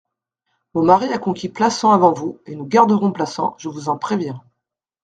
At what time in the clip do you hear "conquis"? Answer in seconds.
1.19-1.47